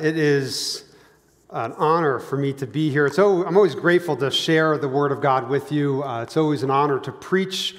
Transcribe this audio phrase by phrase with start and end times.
[0.00, 0.84] It is
[1.50, 3.10] an honor for me to be here.
[3.10, 6.02] So I'm always grateful to share the Word of God with you.
[6.02, 7.76] Uh, it's always an honor to preach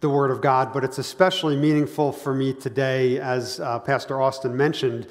[0.00, 4.54] the Word of God, but it's especially meaningful for me today, as uh, Pastor Austin
[4.54, 5.06] mentioned.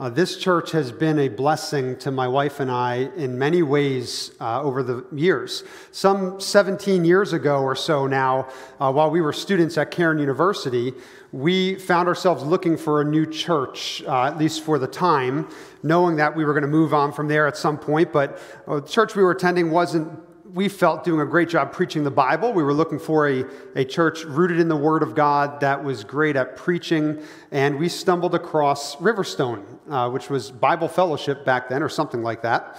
[0.00, 4.30] Uh, this church has been a blessing to my wife and I in many ways
[4.40, 5.64] uh, over the years.
[5.90, 8.46] Some 17 years ago or so now,
[8.78, 10.94] uh, while we were students at Cairn University,
[11.32, 15.48] we found ourselves looking for a new church, uh, at least for the time,
[15.82, 18.12] knowing that we were going to move on from there at some point.
[18.12, 20.12] But uh, the church we were attending wasn't
[20.54, 22.52] we felt doing a great job preaching the Bible.
[22.52, 23.44] We were looking for a,
[23.76, 27.22] a church rooted in the Word of God that was great at preaching.
[27.50, 32.42] And we stumbled across Riverstone, uh, which was Bible Fellowship back then, or something like
[32.42, 32.78] that.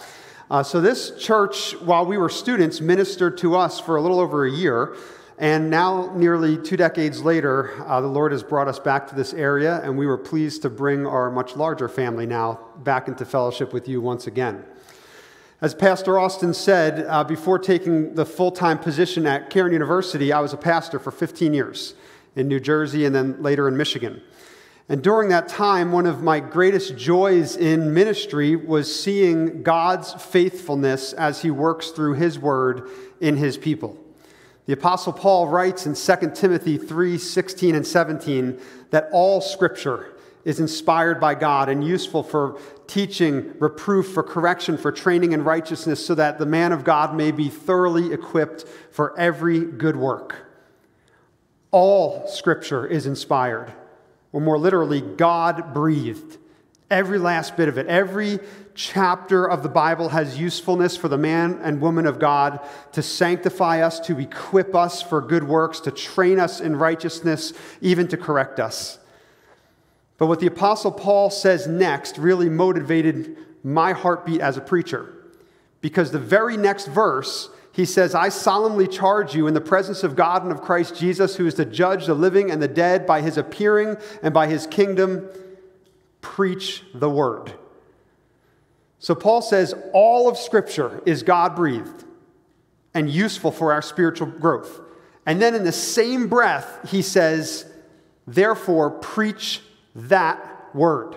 [0.49, 4.45] Uh, so, this church, while we were students, ministered to us for a little over
[4.45, 4.95] a year.
[5.37, 9.33] And now, nearly two decades later, uh, the Lord has brought us back to this
[9.33, 13.71] area, and we were pleased to bring our much larger family now back into fellowship
[13.71, 14.65] with you once again.
[15.61, 20.39] As Pastor Austin said, uh, before taking the full time position at Cairn University, I
[20.39, 21.95] was a pastor for 15 years
[22.37, 24.21] in New Jersey and then later in Michigan.
[24.87, 31.11] And during that time, one of my greatest joys in ministry was seeing God's faithfulness
[31.11, 32.87] as he works through his word
[33.19, 33.97] in his people.
[34.65, 40.61] The apostle Paul writes in 2 Timothy 3 16 and 17 that all scripture is
[40.61, 42.57] inspired by God and useful for
[42.89, 47.31] teaching, reproof, for correction, for training in righteousness, so that the man of God may
[47.31, 50.47] be thoroughly equipped for every good work.
[51.71, 53.71] All scripture is inspired,
[54.33, 56.37] or more literally, God breathed.
[56.89, 58.39] Every last bit of it, every
[58.73, 62.59] chapter of the Bible has usefulness for the man and woman of God
[62.93, 68.07] to sanctify us, to equip us for good works, to train us in righteousness, even
[68.07, 68.98] to correct us.
[70.19, 75.15] But what the Apostle Paul says next really motivated my heartbeat as a preacher.
[75.81, 80.17] Because the very next verse, he says, I solemnly charge you in the presence of
[80.17, 83.21] God and of Christ Jesus, who is to judge the living and the dead by
[83.21, 85.29] his appearing and by his kingdom,
[86.19, 87.53] preach the word.
[88.99, 92.03] So Paul says, all of Scripture is God breathed
[92.93, 94.81] and useful for our spiritual growth.
[95.25, 97.65] And then in the same breath, he says,
[98.27, 99.61] therefore, preach
[100.07, 101.15] that word.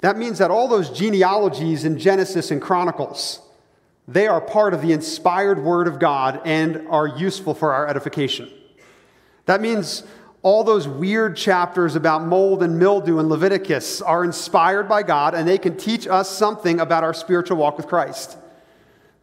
[0.00, 3.40] That means that all those genealogies in Genesis and Chronicles,
[4.06, 8.50] they are part of the inspired word of God and are useful for our edification.
[9.46, 10.04] That means
[10.42, 15.48] all those weird chapters about mold and mildew in Leviticus are inspired by God and
[15.48, 18.36] they can teach us something about our spiritual walk with Christ.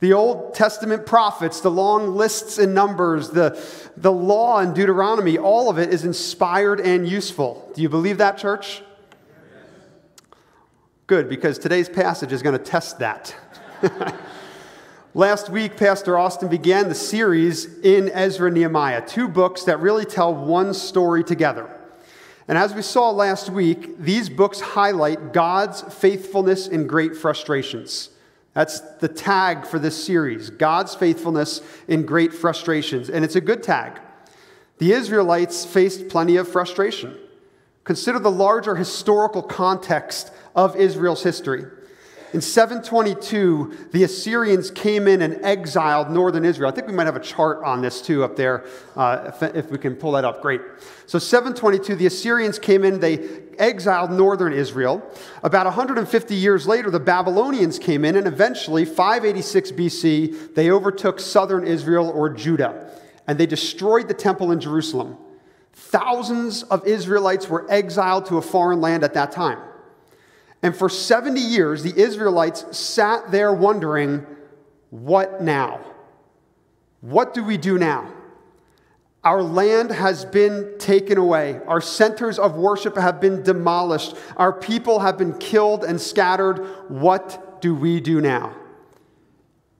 [0.01, 3.63] The Old Testament prophets, the long lists and numbers, the,
[3.95, 7.71] the law in Deuteronomy, all of it is inspired and useful.
[7.75, 8.81] Do you believe that, church?
[11.05, 13.35] Good, because today's passage is going to test that.
[15.13, 20.33] Last week, Pastor Austin began the series in Ezra Nehemiah, two books that really tell
[20.33, 21.69] one story together.
[22.47, 28.10] And as we saw last week, these books highlight God's faithfulness in great frustrations.
[28.53, 33.09] That's the tag for this series God's faithfulness in great frustrations.
[33.09, 33.99] And it's a good tag.
[34.77, 37.17] The Israelites faced plenty of frustration.
[37.83, 41.65] Consider the larger historical context of Israel's history.
[42.33, 46.71] In 722, the Assyrians came in and exiled northern Israel.
[46.71, 49.69] I think we might have a chart on this too up there, uh, if, if
[49.69, 50.41] we can pull that up.
[50.41, 50.61] Great.
[51.07, 53.17] So, 722, the Assyrians came in, they
[53.61, 55.01] exiled northern Israel.
[55.43, 61.65] About 150 years later, the Babylonians came in, and eventually, 586 BC, they overtook southern
[61.65, 62.91] Israel or Judah,
[63.27, 65.17] and they destroyed the temple in Jerusalem.
[65.73, 69.59] Thousands of Israelites were exiled to a foreign land at that time.
[70.63, 74.25] And for 70 years, the Israelites sat there wondering,
[74.89, 75.79] what now?
[76.99, 78.13] What do we do now?
[79.23, 81.59] Our land has been taken away.
[81.67, 84.15] Our centers of worship have been demolished.
[84.35, 86.57] Our people have been killed and scattered.
[86.89, 88.55] What do we do now?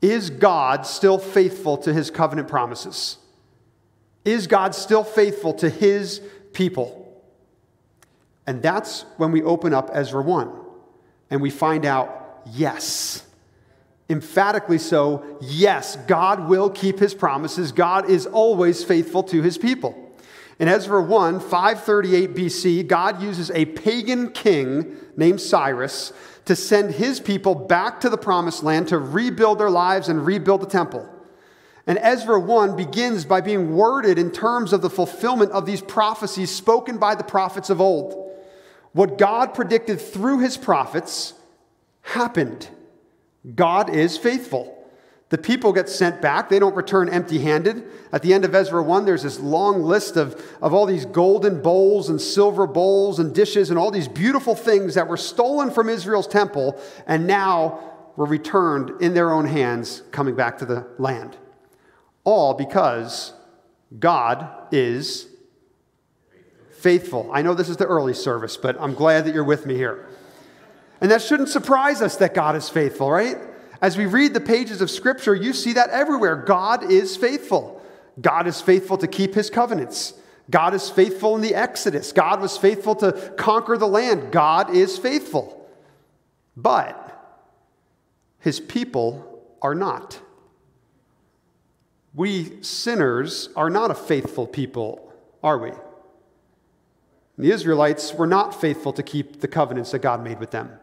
[0.02, 3.18] Is God still faithful to his covenant promises?
[4.24, 6.22] Is God still faithful to his
[6.54, 6.98] people?
[8.46, 10.52] And that's when we open up Ezra 1
[11.32, 13.26] and we find out yes.
[14.12, 17.72] Emphatically so, yes, God will keep his promises.
[17.72, 20.12] God is always faithful to his people.
[20.60, 26.12] In Ezra 1, 538 BC, God uses a pagan king named Cyrus
[26.44, 30.62] to send his people back to the promised land to rebuild their lives and rebuild
[30.62, 31.08] the temple.
[31.88, 36.54] And Ezra 1 begins by being worded in terms of the fulfillment of these prophecies
[36.54, 38.30] spoken by the prophets of old.
[38.92, 41.34] What God predicted through his prophets
[42.02, 42.68] happened.
[43.56, 44.78] God is faithful.
[45.30, 46.50] The people get sent back.
[46.50, 47.86] They don't return empty handed.
[48.12, 51.62] At the end of Ezra 1, there's this long list of, of all these golden
[51.62, 55.88] bowls and silver bowls and dishes and all these beautiful things that were stolen from
[55.88, 57.80] Israel's temple and now
[58.18, 61.38] were returned in their own hands coming back to the land.
[62.26, 63.34] All because
[63.98, 65.28] God is
[66.78, 67.30] faithful.
[67.32, 70.10] I know this is the early service, but I'm glad that you're with me here.
[71.02, 73.38] And that shouldn't surprise us that God is faithful, right?
[73.82, 76.36] As we read the pages of Scripture, you see that everywhere.
[76.36, 77.82] God is faithful.
[78.22, 80.14] God is faithful to keep his covenants.
[80.52, 82.12] God is faithful in the Exodus.
[82.12, 84.32] God was faithful to conquer the land.
[84.32, 85.68] God is faithful.
[86.56, 87.08] But
[88.40, 90.20] his people are not.
[92.14, 95.72] We sinners are not a faithful people, are we?
[97.38, 100.78] The Israelites were not faithful to keep the covenants that God made with them.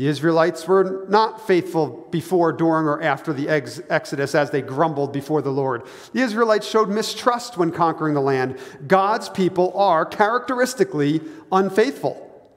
[0.00, 5.12] The Israelites were not faithful before, during, or after the ex- Exodus as they grumbled
[5.12, 5.82] before the Lord.
[6.14, 8.58] The Israelites showed mistrust when conquering the land.
[8.86, 11.20] God's people are characteristically
[11.52, 12.50] unfaithful.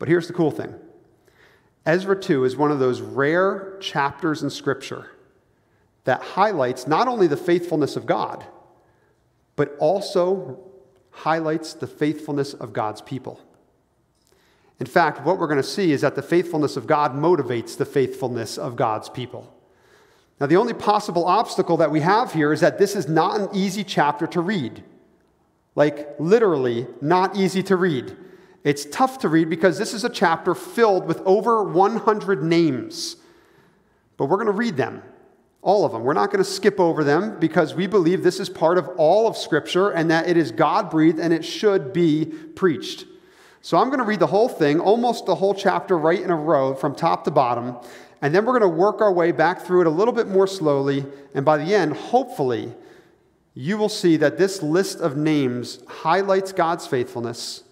[0.00, 0.74] But here's the cool thing
[1.86, 5.12] Ezra 2 is one of those rare chapters in Scripture
[6.02, 8.44] that highlights not only the faithfulness of God,
[9.54, 10.58] but also
[11.12, 13.40] highlights the faithfulness of God's people.
[14.80, 17.84] In fact, what we're going to see is that the faithfulness of God motivates the
[17.84, 19.52] faithfulness of God's people.
[20.40, 23.48] Now, the only possible obstacle that we have here is that this is not an
[23.52, 24.82] easy chapter to read.
[25.76, 28.16] Like, literally, not easy to read.
[28.64, 33.16] It's tough to read because this is a chapter filled with over 100 names.
[34.16, 35.02] But we're going to read them,
[35.62, 36.02] all of them.
[36.02, 39.28] We're not going to skip over them because we believe this is part of all
[39.28, 43.06] of Scripture and that it is God breathed and it should be preached.
[43.64, 46.36] So I'm going to read the whole thing, almost the whole chapter, right in a
[46.36, 47.78] row from top to bottom.
[48.20, 50.46] And then we're going to work our way back through it a little bit more
[50.46, 51.06] slowly.
[51.32, 52.74] And by the end, hopefully,
[53.54, 57.64] you will see that this list of names highlights God's faithfulness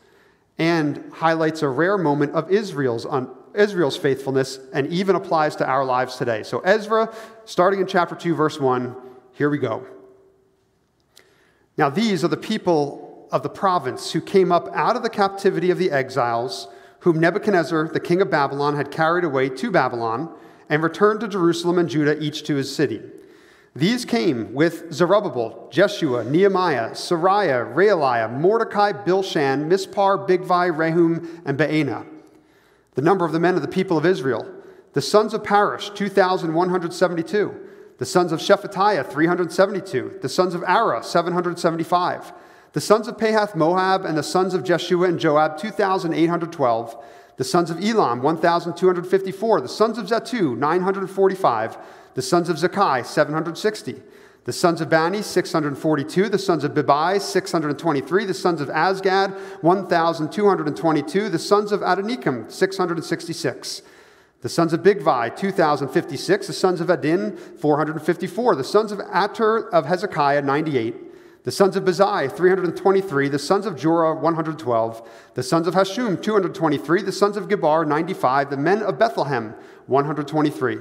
[0.57, 5.85] and highlights a rare moment of Israel's, un- Israel's faithfulness and even applies to our
[5.85, 6.43] lives today.
[6.43, 8.97] So, Ezra, starting in chapter 2, verse 1,
[9.33, 9.87] here we go.
[11.77, 15.71] Now, these are the people of the province who came up out of the captivity
[15.71, 16.69] of the exiles,
[17.01, 20.33] whom Nebuchadnezzar, the king of Babylon, had carried away to Babylon,
[20.69, 23.03] and returned to Jerusalem and Judah, each to his city.
[23.75, 32.07] These came with Zerubbabel, Jeshua, Nehemiah, Seraiah, Reelaiah, Mordecai, Bilshan, Mispar, Bigvai, Rehum, and Baanah.
[32.95, 34.47] The number of the men of the people of Israel,
[34.93, 37.55] the sons of Parosh, 2,172.
[37.99, 40.19] The sons of Shephatiah, 372.
[40.21, 42.33] The sons of Arah, 775.
[42.73, 47.05] The sons of Pahath Moab and the sons of Jeshua and Joab, 2,812.
[47.37, 49.61] The sons of Elam, 1,254.
[49.61, 51.79] The sons of Zattu, 945.
[52.15, 54.01] The sons of Zaccai, 760.
[54.45, 56.29] The sons of Bani, 642.
[56.29, 58.25] The sons of Bebai, 623.
[58.25, 61.29] The sons of Azgad, 1,222.
[61.29, 63.83] The sons of Adonikam, 666.
[64.41, 66.47] The sons of Bigvai, 2,056.
[66.47, 68.57] The sons of Adin, 454.
[68.57, 71.12] The sons of Ater of Hezekiah, 98.
[71.45, 73.29] The sons of Bezai, 323.
[73.29, 75.09] The sons of Jorah, 112.
[75.35, 77.03] The sons of Hashum, 223.
[77.03, 78.51] The sons of Gibbar, 95.
[78.51, 79.55] The men of Bethlehem,
[79.87, 80.79] 123.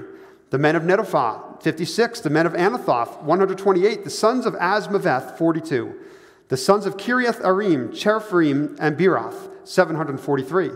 [0.51, 2.19] The men of Netophah, 56.
[2.19, 4.03] The men of Anathoth, 128.
[4.03, 5.95] The sons of Azmaveth, 42.
[6.49, 10.69] The sons of Kiriath Arim, Cherephim, and Beeroth, 743.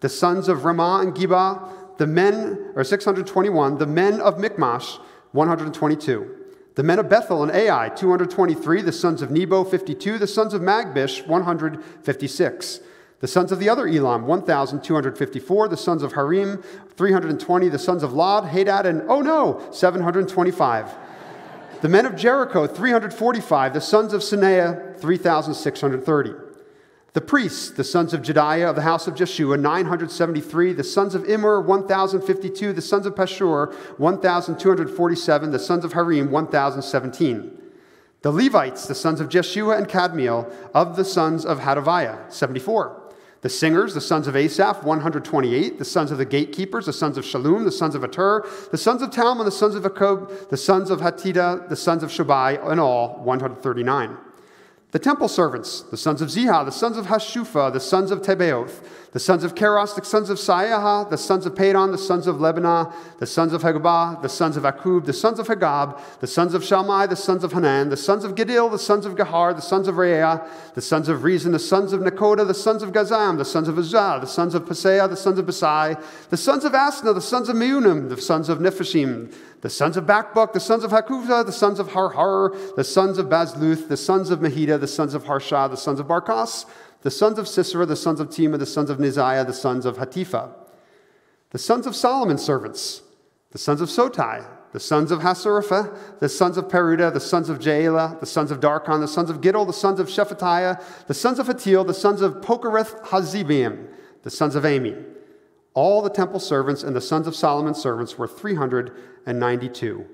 [0.00, 3.78] The sons of Ramah and Geba, the men, or 621.
[3.78, 4.98] The men of Michmash,
[5.32, 6.39] 122.
[6.80, 8.80] The men of Bethel and Ai, 223.
[8.80, 10.16] The sons of Nebo, 52.
[10.16, 12.80] The sons of Magbish, 156.
[13.18, 15.68] The sons of the other Elam, 1,254.
[15.68, 16.62] The sons of Harim,
[16.96, 17.68] 320.
[17.68, 20.94] The sons of Lod, Hadad, and oh no, 725.
[21.82, 23.74] the men of Jericho, 345.
[23.74, 26.49] The sons of Senaah, 3,630.
[27.12, 30.72] The priests, the sons of Jedaiah of the house of Jeshua, 973.
[30.74, 32.72] The sons of Immer, 1,052.
[32.72, 35.50] The sons of Pashur, 1,247.
[35.50, 37.58] The sons of Harim, 1,017.
[38.22, 42.96] The Levites, the sons of Jeshua and Kadmiel, of the sons of Hodaviah, 74.
[43.40, 45.78] The singers, the sons of Asaph, 128.
[45.78, 49.02] The sons of the gatekeepers, the sons of Shallum, the sons of Atur, the sons
[49.02, 52.78] of Talmon, the sons of Akkub, the sons of Hatita, the sons of Shobai, in
[52.78, 54.16] all, 139.
[54.92, 58.82] The temple servants, the sons of Ziha, the sons of Hasupha, the sons of Tebeoth,
[59.12, 62.36] the sons of Keros, the sons of Siaha, the sons of Padon, the sons of
[62.36, 66.54] Lebanah, the sons of Hagabah, the sons of Akkub, the sons of Hagab, the sons
[66.54, 69.62] of Shalmai, the sons of Hanan, the sons of Giddel, the sons of Gahar, the
[69.62, 70.44] sons of Reah,
[70.74, 73.78] the sons of Rezin, the sons of Nekoda, the sons of Gazam, the sons of
[73.78, 77.48] Uzzah, the sons of Paseah, the sons of Besai, the sons of Asnah, the sons
[77.48, 81.52] of Meunim, the sons of Nephisim, the sons of Bakbuk, the sons of Hakuvah, the
[81.52, 85.68] sons of Harhar, the sons of Bazluth, the sons of Mehida, the sons of Harsha,
[85.70, 86.64] the sons of Barkos,
[87.02, 89.98] the sons of Sisera, the sons of Temah, the sons of Neziah, the sons of
[89.98, 90.50] Hatipha,
[91.50, 93.02] the sons of Solomon's servants,
[93.50, 97.58] the sons of Sotai, the sons of Hasaraphah, the sons of Peruda, the sons of
[97.58, 101.38] Jaela, the sons of Darkon, the sons of Giddel, the sons of Shephatiah, the sons
[101.38, 103.88] of Hatil, the sons of Pokereth Hazibim,
[104.22, 104.94] the sons of Ami.
[105.74, 110.06] All the temple servants and the sons of Solomon's servants were 392.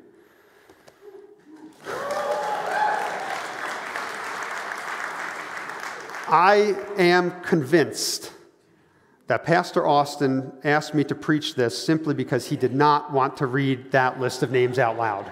[6.28, 8.32] I am convinced
[9.28, 13.46] that Pastor Austin asked me to preach this simply because he did not want to
[13.46, 15.30] read that list of names out loud.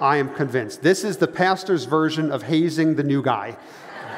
[0.00, 0.82] I am convinced.
[0.82, 3.56] This is the pastor's version of hazing the new guy.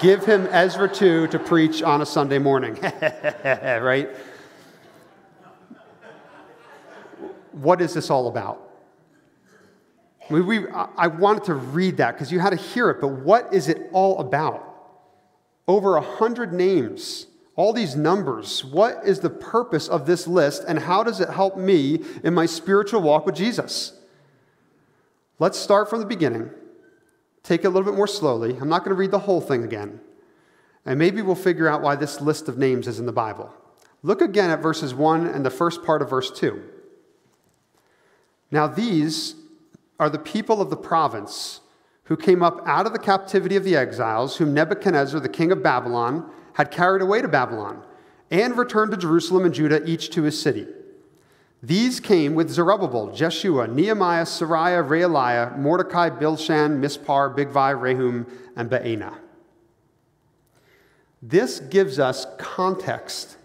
[0.01, 2.79] Give him Ezra 2 to preach on a Sunday morning,
[3.45, 4.09] right?
[7.59, 8.69] What is this all about?
[10.31, 13.53] We, we, I wanted to read that because you had to hear it, but what
[13.53, 14.65] is it all about?
[15.67, 18.65] Over a hundred names, all these numbers.
[18.65, 22.47] What is the purpose of this list, and how does it help me in my
[22.47, 23.95] spiritual walk with Jesus?
[25.39, 26.51] Let's start from the beginning.
[27.43, 28.57] Take it a little bit more slowly.
[28.61, 30.01] I'm not going to read the whole thing again.
[30.85, 33.53] And maybe we'll figure out why this list of names is in the Bible.
[34.03, 36.63] Look again at verses 1 and the first part of verse 2.
[38.51, 39.35] Now, these
[39.99, 41.61] are the people of the province
[42.05, 45.63] who came up out of the captivity of the exiles, whom Nebuchadnezzar, the king of
[45.63, 47.83] Babylon, had carried away to Babylon,
[48.31, 50.67] and returned to Jerusalem and Judah, each to his city.
[51.63, 59.19] These came with Zerubbabel, Jeshua, Nehemiah, Seraiah, Reelaiah, Mordecai, Bilshan, Mispar, Bigvai, Rehum, and Baanah.
[61.21, 63.37] This gives us context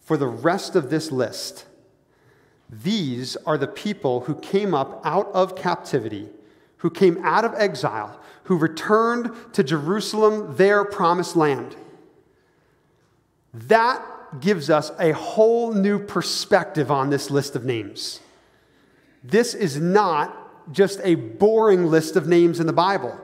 [0.00, 1.66] for the rest of this list.
[2.72, 6.30] These are the people who came up out of captivity,
[6.78, 11.76] who came out of exile, who returned to Jerusalem, their promised land.
[13.52, 14.02] That
[14.40, 18.20] gives us a whole new perspective on this list of names.
[19.22, 23.20] This is not just a boring list of names in the Bible.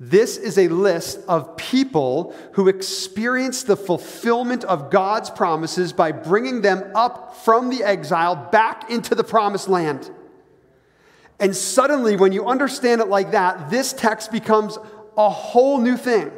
[0.00, 6.62] This is a list of people who experienced the fulfillment of God's promises by bringing
[6.62, 10.08] them up from the exile back into the promised land.
[11.40, 14.78] And suddenly, when you understand it like that, this text becomes
[15.16, 16.30] a whole new thing.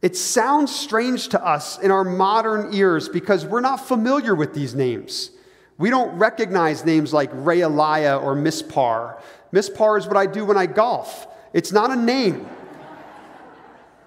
[0.00, 4.76] It sounds strange to us in our modern ears because we're not familiar with these
[4.76, 5.30] names.
[5.76, 9.20] We don't recognize names like Reelaiah or Mispar.
[9.52, 11.26] Mispar is what I do when I golf.
[11.52, 12.46] It's not a name.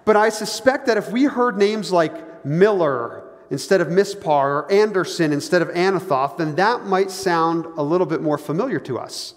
[0.04, 5.32] But I suspect that if we heard names like Miller instead of Mispar or Anderson
[5.32, 9.34] instead of Anathoth, then that might sound a little bit more familiar to us.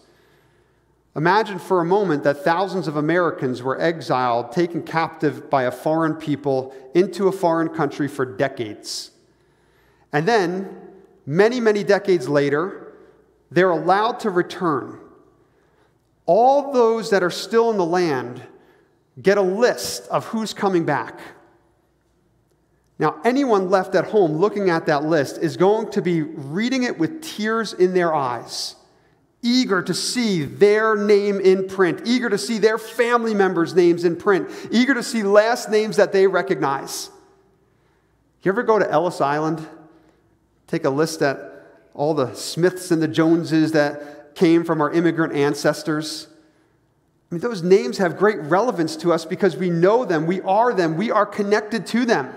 [1.15, 6.13] Imagine for a moment that thousands of Americans were exiled, taken captive by a foreign
[6.13, 9.11] people into a foreign country for decades.
[10.13, 10.77] And then,
[11.25, 12.93] many, many decades later,
[13.49, 14.99] they're allowed to return.
[16.27, 18.43] All those that are still in the land
[19.21, 21.19] get a list of who's coming back.
[22.99, 26.97] Now, anyone left at home looking at that list is going to be reading it
[26.97, 28.75] with tears in their eyes,
[29.43, 34.15] eager to see their name in print, eager to see their family members' names in
[34.15, 37.11] print, eager to see last names that they recognize.
[38.41, 39.67] You ever go to Ellis Island?
[40.65, 41.37] Take a list at
[41.93, 46.27] all the Smiths and the Joneses that came from our immigrant ancestors.
[47.29, 50.73] I mean, those names have great relevance to us because we know them, we are
[50.73, 52.33] them, we are connected to them.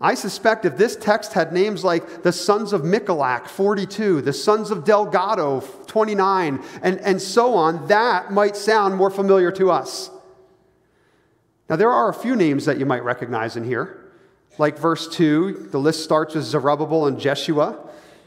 [0.00, 4.70] I suspect if this text had names like the sons of Michalak, 42, the sons
[4.70, 10.10] of Delgado, 29, and, and so on, that might sound more familiar to us.
[11.68, 14.12] Now, there are a few names that you might recognize in here.
[14.58, 17.83] Like verse 2, the list starts with Zerubbabel and Jeshua.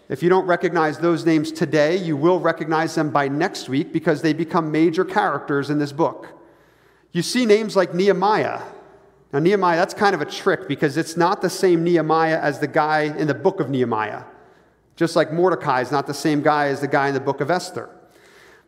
[0.09, 4.21] If you don't recognize those names today, you will recognize them by next week because
[4.21, 6.27] they become major characters in this book.
[7.11, 8.61] You see names like Nehemiah.
[9.33, 12.67] Now, Nehemiah, that's kind of a trick because it's not the same Nehemiah as the
[12.67, 14.23] guy in the book of Nehemiah.
[14.95, 17.51] Just like Mordecai is not the same guy as the guy in the book of
[17.51, 17.89] Esther.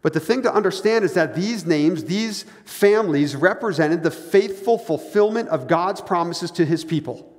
[0.01, 5.49] But the thing to understand is that these names, these families, represented the faithful fulfillment
[5.49, 7.33] of God's promises to his people.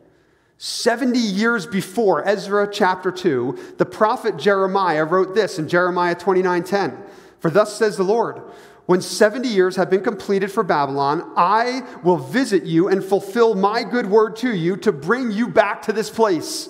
[0.63, 6.99] 70 years before Ezra chapter 2, the prophet Jeremiah wrote this in Jeremiah 29:10.
[7.39, 8.43] For thus says the Lord,
[8.85, 13.85] when 70 years have been completed for Babylon, I will visit you and fulfill my
[13.85, 16.69] good word to you to bring you back to this place.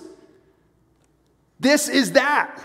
[1.59, 2.61] This is that.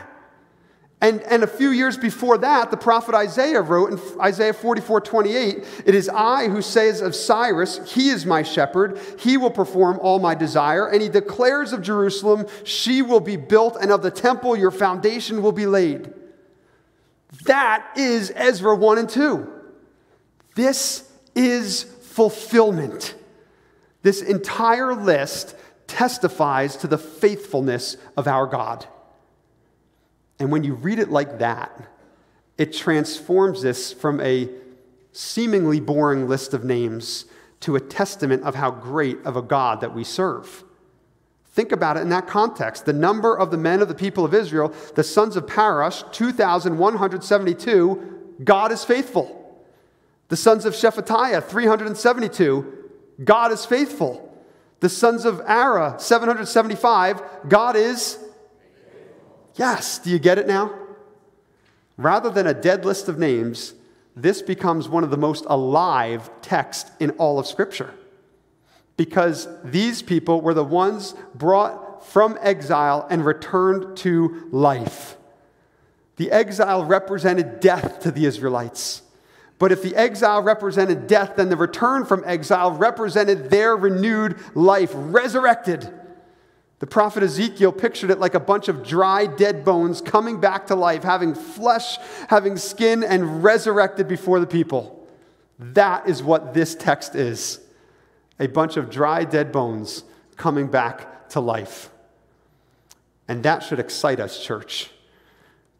[1.05, 5.83] And, and a few years before that, the prophet Isaiah wrote in Isaiah 44 28,
[5.85, 10.17] It is I who says of Cyrus, He is my shepherd, he will perform all
[10.17, 10.88] my desire.
[10.88, 15.43] And he declares of Jerusalem, She will be built, and of the temple, your foundation
[15.43, 16.12] will be laid.
[17.43, 19.47] That is Ezra 1 and 2.
[20.55, 23.13] This is fulfillment.
[24.01, 28.88] This entire list testifies to the faithfulness of our God.
[30.39, 31.89] And when you read it like that,
[32.58, 34.50] it transforms this from a
[35.12, 37.25] seemingly boring list of names
[37.62, 40.65] to a testament of how great of a God that we serve.
[41.56, 42.86] Think about it in that context.
[42.86, 48.34] The number of the men of the people of Israel, the sons of Parash, 2,172,
[48.44, 49.63] God is faithful.
[50.27, 52.89] The sons of Shephatiah, 372,
[53.24, 54.38] God is faithful.
[54.82, 58.20] The sons of Arah, 775, God is
[59.55, 60.74] Yes, do you get it now?
[61.97, 63.74] Rather than a dead list of names,
[64.15, 67.93] this becomes one of the most alive texts in all of Scripture.
[68.97, 75.17] Because these people were the ones brought from exile and returned to life.
[76.17, 79.01] The exile represented death to the Israelites.
[79.57, 84.91] But if the exile represented death, then the return from exile represented their renewed life,
[84.93, 85.91] resurrected.
[86.79, 90.75] The prophet Ezekiel pictured it like a bunch of dry, dead bones coming back to
[90.75, 95.08] life, having flesh, having skin, and resurrected before the people.
[95.58, 97.62] That is what this text is
[98.39, 100.03] a bunch of dry, dead bones
[100.36, 101.89] coming back to life.
[103.27, 104.91] And that should excite us, church.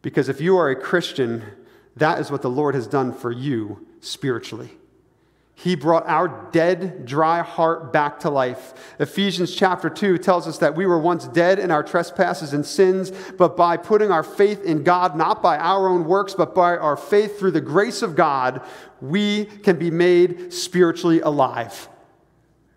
[0.00, 1.42] Because if you are a Christian,
[1.96, 4.70] that is what the Lord has done for you spiritually.
[5.58, 8.74] He brought our dead, dry heart back to life.
[8.98, 13.10] Ephesians chapter 2 tells us that we were once dead in our trespasses and sins,
[13.38, 16.94] but by putting our faith in God, not by our own works, but by our
[16.94, 18.60] faith through the grace of God,
[19.00, 21.88] we can be made spiritually alive.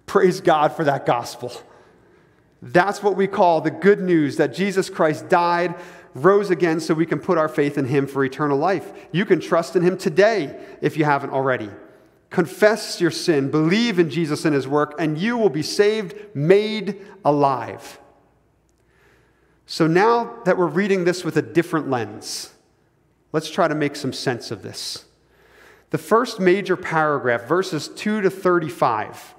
[0.05, 1.51] Praise God for that gospel.
[2.61, 5.75] That's what we call the good news that Jesus Christ died,
[6.15, 8.89] rose again, so we can put our faith in Him for eternal life.
[9.11, 11.69] You can trust in Him today if you haven't already.
[12.29, 17.01] Confess your sin, believe in Jesus and his work, and you will be saved, made
[17.25, 17.99] alive.
[19.65, 22.53] So now that we're reading this with a different lens,
[23.31, 25.05] let's try to make some sense of this.
[25.89, 29.33] The first major paragraph, verses 2 to 35,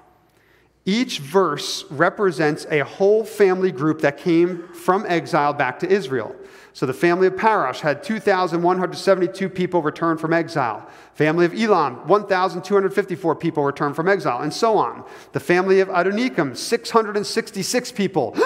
[0.85, 6.35] each verse represents a whole family group that came from exile back to Israel.
[6.73, 10.87] So the family of Parash had 2,172 people return from exile.
[11.13, 15.03] Family of Elam, 1,254 people returned from exile, and so on.
[15.33, 18.35] The family of Adonikam, 666 people.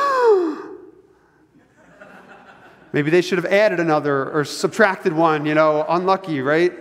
[2.93, 6.73] Maybe they should have added another or subtracted one, you know, unlucky, right?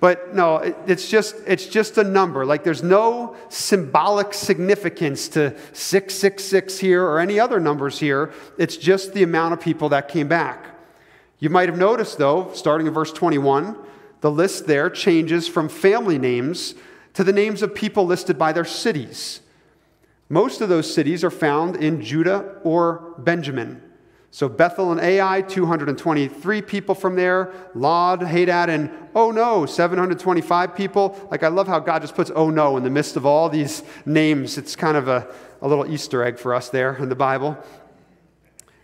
[0.00, 2.46] But no, it's just, it's just a number.
[2.46, 8.32] Like there's no symbolic significance to 666 here or any other numbers here.
[8.58, 10.66] It's just the amount of people that came back.
[11.40, 13.76] You might have noticed, though, starting in verse 21,
[14.20, 16.74] the list there changes from family names
[17.14, 19.40] to the names of people listed by their cities.
[20.28, 23.82] Most of those cities are found in Judah or Benjamin.
[24.30, 27.52] So Bethel and Ai, 223 people from there.
[27.74, 31.28] Lod, Hadad, and oh no, 725 people.
[31.28, 33.82] Like I love how God just puts oh no in the midst of all these
[34.06, 34.56] names.
[34.56, 35.26] It's kind of a,
[35.60, 37.58] a little Easter egg for us there in the Bible.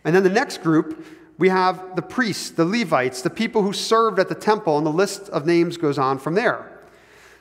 [0.04, 1.06] And then the next group,
[1.38, 4.90] we have the priests, the Levites, the people who served at the temple, and the
[4.90, 6.80] list of names goes on from there.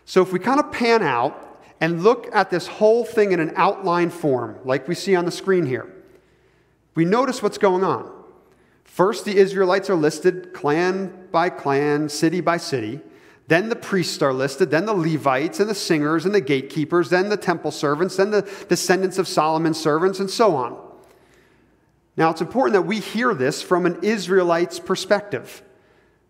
[0.06, 3.54] So if we kind of pan out and look at this whole thing in an
[3.56, 5.92] outline form, like we see on the screen here,
[6.94, 8.13] we notice what's going on.
[8.84, 13.02] First, the Israelites are listed clan by clan, city by city.
[13.48, 17.30] Then the priests are listed, then the Levites and the singers and the gatekeepers, then
[17.30, 20.80] the temple servants, then the descendants of Solomon's servants, and so on.
[22.16, 25.62] Now, it's important that we hear this from an Israelite's perspective.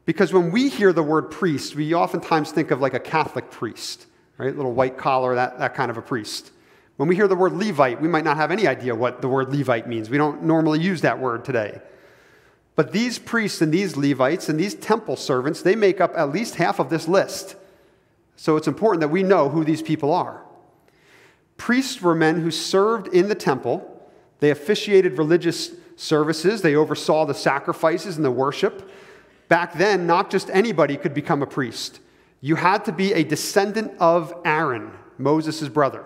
[0.06, 4.08] Because when we hear the word priest, we oftentimes think of like a Catholic priest,
[4.38, 4.56] right?
[4.56, 6.52] Little white collar, that, that kind of a priest.
[6.98, 9.54] When we hear the word Levite, we might not have any idea what the word
[9.54, 10.10] Levite means.
[10.10, 11.82] We don't normally use that word today.
[12.76, 16.56] But these priests and these Levites and these temple servants, they make up at least
[16.56, 17.56] half of this list.
[18.36, 20.44] So it's important that we know who these people are.
[21.58, 23.90] Priests were men who served in the temple,
[24.40, 28.90] they officiated religious services, they oversaw the sacrifices and the worship.
[29.50, 32.00] Back then, not just anybody could become a priest.
[32.42, 36.04] You had to be a descendant of Aaron, Moses' brother.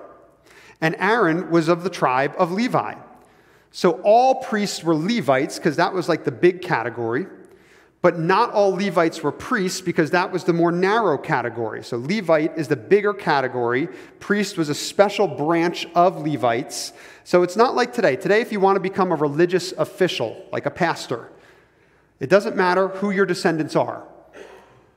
[0.82, 2.96] And Aaron was of the tribe of Levi.
[3.78, 7.28] So all priests were Levites, because that was like the big category.
[8.02, 11.84] But not all Levites were priests, because that was the more narrow category.
[11.84, 13.88] So Levite is the bigger category.
[14.20, 16.92] Priest was a special branch of Levites.
[17.24, 18.16] So it's not like today.
[18.16, 21.30] Today, if you want to become a religious official, like a pastor,
[22.20, 24.08] it doesn't matter who your descendants are.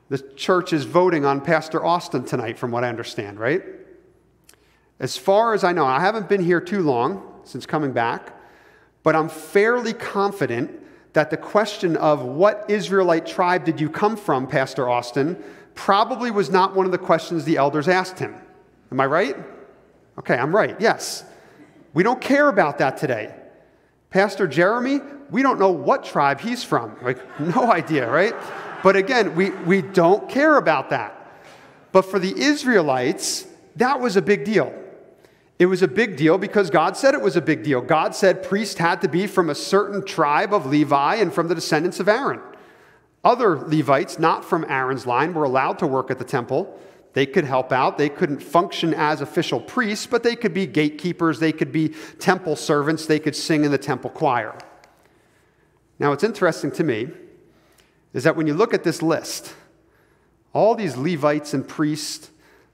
[0.09, 3.61] The church is voting on Pastor Austin tonight, from what I understand, right?
[4.99, 8.39] As far as I know, I haven't been here too long since coming back,
[9.03, 10.79] but I'm fairly confident
[11.13, 15.41] that the question of what Israelite tribe did you come from, Pastor Austin,
[15.75, 18.35] probably was not one of the questions the elders asked him.
[18.91, 19.35] Am I right?
[20.19, 21.23] Okay, I'm right, yes.
[21.93, 23.33] We don't care about that today.
[24.09, 26.95] Pastor Jeremy, we don't know what tribe he's from.
[27.01, 28.35] Like, no idea, right?
[28.83, 31.17] But again, we, we don't care about that.
[31.91, 34.73] But for the Israelites, that was a big deal.
[35.61, 37.81] It was a big deal because God said it was a big deal.
[37.81, 41.53] God said priests had to be from a certain tribe of Levi and from the
[41.53, 42.41] descendants of Aaron.
[43.23, 46.79] Other Levites, not from Aaron's line, were allowed to work at the temple.
[47.13, 47.99] They could help out.
[47.99, 51.37] They couldn't function as official priests, but they could be gatekeepers.
[51.37, 53.05] They could be temple servants.
[53.05, 54.57] They could sing in the temple choir.
[55.99, 57.09] Now, what's interesting to me
[58.15, 59.53] is that when you look at this list,
[60.53, 62.30] all these Levites and priests,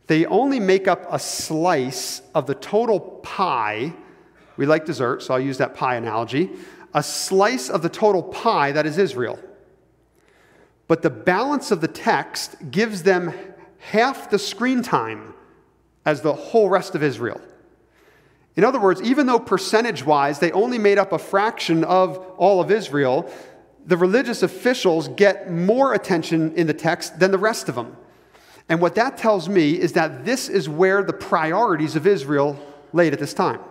[0.08, 3.94] they only make up a slice of the total pie.
[4.56, 6.52] We like dessert, so I'll use that pie analogy.
[6.94, 9.38] A slice of the total pie that is Israel.
[10.88, 13.34] But the balance of the text gives them
[13.80, 15.34] half the screen time
[16.06, 17.42] as the whole rest of Israel.
[18.56, 22.62] In other words, even though percentage wise they only made up a fraction of all
[22.62, 23.30] of Israel,
[23.86, 27.96] the religious officials get more attention in the text than the rest of them.
[28.70, 32.60] And what that tells me is that this is where the priorities of Israel
[32.92, 33.62] laid at this time.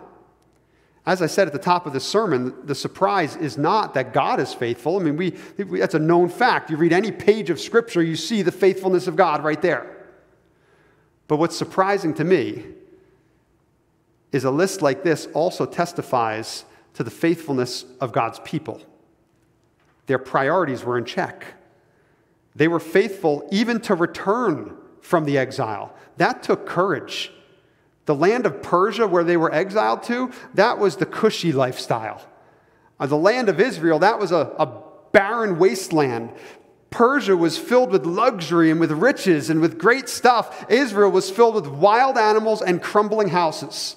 [1.05, 4.39] As I said at the top of the sermon, the surprise is not that God
[4.39, 4.99] is faithful.
[4.99, 5.29] I mean, we,
[5.79, 6.69] that's a known fact.
[6.69, 10.05] You read any page of Scripture, you see the faithfulness of God right there.
[11.27, 12.65] But what's surprising to me
[14.31, 18.81] is a list like this also testifies to the faithfulness of God's people.
[20.07, 21.45] Their priorities were in check.
[22.55, 24.75] They were faithful even to return
[25.07, 25.93] from the exile.
[26.17, 27.31] That took courage.
[28.07, 32.21] The land of Persia, where they were exiled to, that was the cushy lifestyle.
[32.99, 36.33] Uh, the land of Israel, that was a, a barren wasteland.
[36.89, 40.65] Persia was filled with luxury and with riches and with great stuff.
[40.69, 43.95] Israel was filled with wild animals and crumbling houses.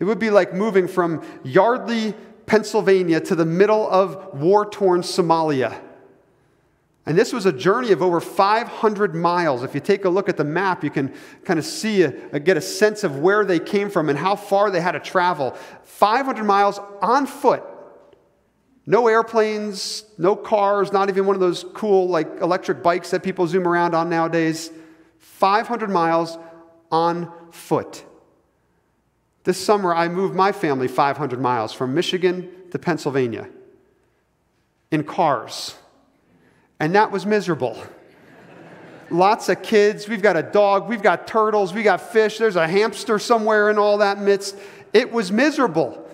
[0.00, 2.14] It would be like moving from Yardley,
[2.44, 5.80] Pennsylvania to the middle of war torn Somalia.
[7.06, 9.62] And this was a journey of over 500 miles.
[9.62, 11.12] If you take a look at the map, you can
[11.44, 14.36] kind of see, a, a, get a sense of where they came from and how
[14.36, 15.54] far they had to travel.
[15.82, 17.62] 500 miles on foot.
[18.86, 23.46] No airplanes, no cars, not even one of those cool like electric bikes that people
[23.46, 24.70] zoom around on nowadays.
[25.18, 26.38] 500 miles
[26.90, 28.04] on foot.
[29.44, 33.48] This summer, I moved my family 500 miles from Michigan to Pennsylvania
[34.90, 35.74] in cars
[36.80, 37.76] and that was miserable.
[39.10, 40.08] Lots of kids.
[40.08, 40.88] We've got a dog.
[40.88, 41.72] We've got turtles.
[41.72, 42.38] We got fish.
[42.38, 44.56] There's a hamster somewhere in all that midst.
[44.92, 46.08] It was miserable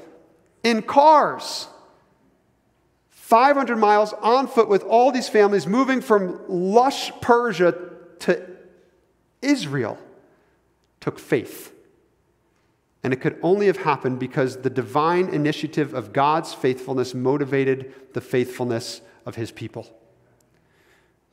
[0.63, 1.69] in cars.
[3.11, 7.79] 500 miles on foot with all these families moving from lush Persia
[8.21, 8.47] to
[9.41, 9.99] Israel
[10.99, 11.73] took faith.
[13.03, 18.21] And it could only have happened because the divine initiative of God's faithfulness motivated the
[18.21, 19.87] faithfulness of his people.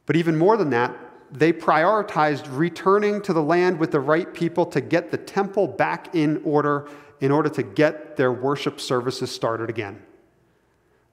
[0.07, 0.97] But even more than that,
[1.31, 6.15] they prioritized returning to the land with the right people to get the temple back
[6.15, 6.89] in order
[7.19, 10.01] in order to get their worship services started again.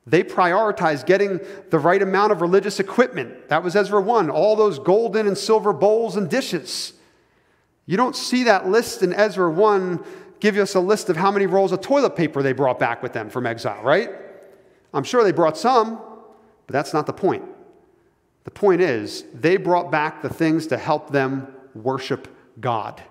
[0.07, 3.49] They prioritized getting the right amount of religious equipment.
[3.49, 6.93] That was Ezra 1, all those golden and silver bowls and dishes.
[7.87, 10.05] You don't see that list in Ezra 1
[10.41, 13.15] give us a list of how many rolls of toilet paper they brought back with
[13.15, 14.11] them from exile, right?
[14.93, 15.97] I'm sure they brought some,
[16.67, 17.45] but that's not the point.
[18.45, 22.29] The point is, they brought back the things to help them worship
[22.61, 23.03] God.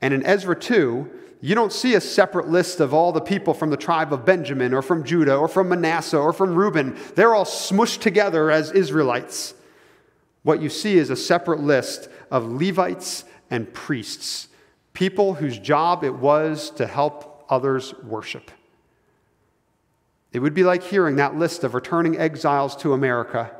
[0.00, 1.10] And in Ezra 2,
[1.42, 4.74] you don't see a separate list of all the people from the tribe of Benjamin
[4.74, 6.96] or from Judah or from Manasseh or from Reuben.
[7.14, 9.54] They're all smushed together as Israelites.
[10.42, 14.48] What you see is a separate list of Levites and priests,
[14.92, 18.50] people whose job it was to help others worship.
[20.32, 23.50] It would be like hearing that list of returning exiles to America,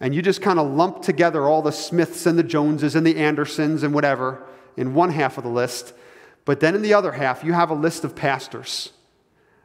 [0.00, 3.16] and you just kind of lump together all the Smiths and the Joneses and the
[3.16, 4.44] Andersons and whatever
[4.76, 5.94] in one half of the list.
[6.44, 8.92] But then in the other half, you have a list of pastors,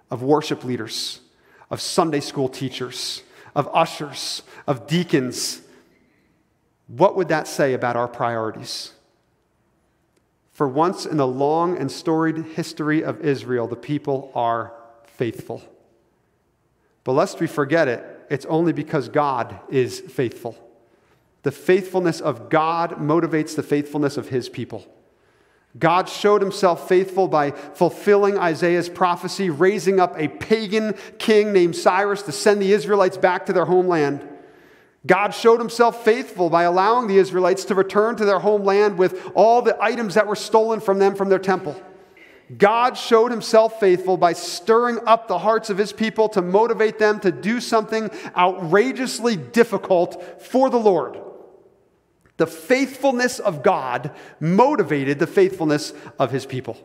[0.10, 1.20] of worship leaders,
[1.70, 3.24] of Sunday school teachers,
[3.56, 5.62] of ushers, of deacons.
[6.88, 8.94] What would that say about our priorities?
[10.52, 14.74] For once in the long and storied history of Israel, the people are
[15.06, 15.62] faithful.
[17.04, 20.58] But lest we forget it, it's only because God is faithful.
[21.44, 24.86] The faithfulness of God motivates the faithfulness of his people.
[25.78, 32.24] God showed himself faithful by fulfilling Isaiah's prophecy, raising up a pagan king named Cyrus
[32.24, 34.28] to send the Israelites back to their homeland.
[35.06, 39.62] God showed himself faithful by allowing the Israelites to return to their homeland with all
[39.62, 41.82] the items that were stolen from them from their temple.
[42.58, 47.20] God showed himself faithful by stirring up the hearts of his people to motivate them
[47.20, 51.20] to do something outrageously difficult for the Lord.
[52.38, 56.78] The faithfulness of God motivated the faithfulness of his people.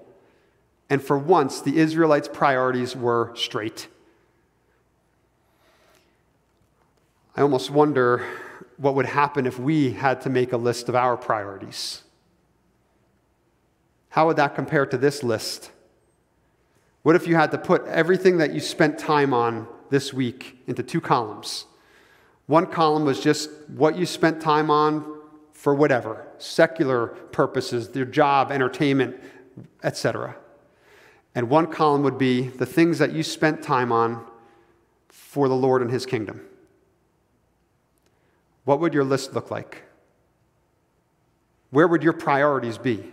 [0.90, 3.88] And for once, the Israelites' priorities were straight.
[7.37, 8.24] I almost wonder
[8.77, 12.03] what would happen if we had to make a list of our priorities.
[14.14, 15.72] How would that compare to this list?
[17.03, 20.85] What if you had to put everything that you spent time on this week into
[20.85, 21.66] two columns?
[22.46, 25.20] One column was just what you spent time on
[25.53, 29.16] for whatever, secular purposes, your job, entertainment,
[29.83, 30.37] etc.
[31.35, 34.24] And one column would be the things that you spent time on
[35.09, 36.40] for the Lord and his kingdom.
[38.64, 39.83] What would your list look like?
[41.70, 43.11] Where would your priorities be?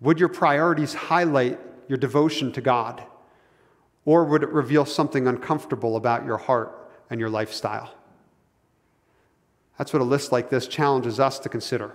[0.00, 3.02] Would your priorities highlight your devotion to God?
[4.04, 7.92] Or would it reveal something uncomfortable about your heart and your lifestyle?
[9.78, 11.94] That's what a list like this challenges us to consider.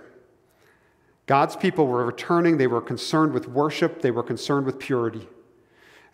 [1.26, 5.26] God's people were returning, they were concerned with worship, they were concerned with purity.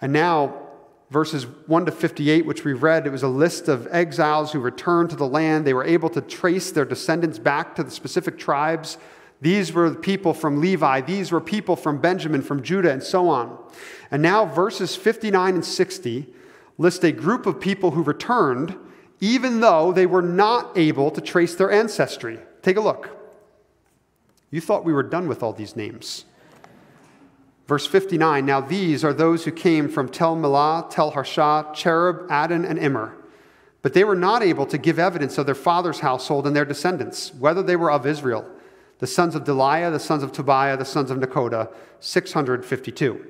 [0.01, 0.69] And now,
[1.11, 5.11] verses 1 to 58, which we read, it was a list of exiles who returned
[5.11, 5.67] to the land.
[5.67, 8.99] They were able to trace their descendants back to the specific tribes
[9.41, 11.01] these were people from Levi.
[11.03, 13.57] These were people from Benjamin, from Judah, and so on.
[14.11, 16.27] And now, verses 59 and 60
[16.77, 18.77] list a group of people who returned,
[19.21, 22.39] even though they were not able to trace their ancestry.
[22.63, 23.11] Take a look.
[24.51, 26.25] You thought we were done with all these names.
[27.67, 32.69] Verse 59 Now these are those who came from Tel Melah, Tel Harsha, Cherub, Addan,
[32.69, 33.15] and Immer.
[33.83, 37.33] But they were not able to give evidence of their father's household and their descendants,
[37.35, 38.45] whether they were of Israel
[38.99, 43.27] the sons of Delaiah, the sons of Tobiah, the sons of Nekoda, 652.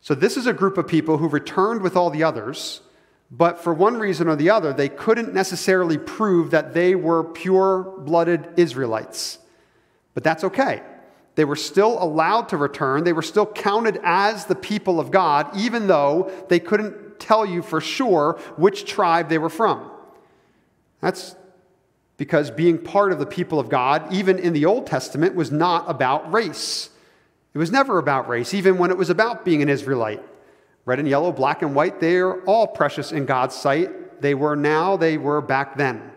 [0.00, 2.80] So this is a group of people who returned with all the others,
[3.30, 7.82] but for one reason or the other, they couldn't necessarily prove that they were pure
[7.98, 9.38] blooded Israelites.
[10.14, 10.82] But that's okay.
[11.34, 13.04] They were still allowed to return.
[13.04, 17.62] They were still counted as the people of God, even though they couldn't tell you
[17.62, 19.90] for sure which tribe they were from.
[21.00, 21.36] That's
[22.18, 25.88] because being part of the people of God, even in the Old Testament, was not
[25.88, 26.90] about race.
[27.54, 30.22] It was never about race, even when it was about being an Israelite.
[30.84, 34.20] Red and yellow, black and white, they are all precious in God's sight.
[34.20, 36.10] They were now, they were back then.